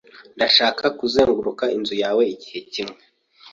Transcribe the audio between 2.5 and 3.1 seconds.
kimwe.